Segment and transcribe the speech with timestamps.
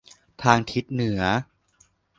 [0.43, 1.21] ทางทิศเหนือ